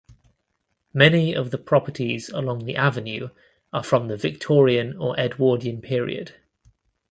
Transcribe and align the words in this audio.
Many 0.95 1.35
of 1.35 1.51
the 1.51 1.59
properties 1.59 2.29
along 2.29 2.65
the 2.65 2.75
Avenue 2.75 3.29
are 3.71 3.83
from 3.83 4.07
the 4.07 4.17
Victorian 4.17 4.97
or 4.97 5.13
Edwardian 5.19 5.79
period. 5.79 6.33